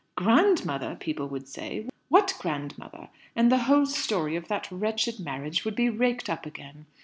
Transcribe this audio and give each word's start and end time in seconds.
'Grandmother!' 0.15 0.97
people 0.99 1.27
would 1.27 1.47
say. 1.47 1.87
'What 2.09 2.33
grandmother?' 2.39 3.09
and 3.35 3.51
the 3.51 3.59
whole 3.69 3.85
story 3.85 4.35
of 4.35 4.47
that 4.47 4.67
wretched 4.71 5.19
marriage 5.19 5.63
would 5.63 5.75
be 5.75 5.91
raked 5.91 6.27
up 6.27 6.43
again. 6.43 6.87